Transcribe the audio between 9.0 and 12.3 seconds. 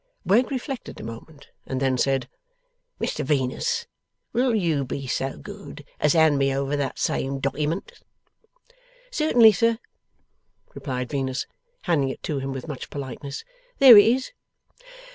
'Certainly, sir,' replied Venus, handing it